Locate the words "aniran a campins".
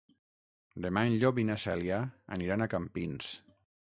2.39-3.29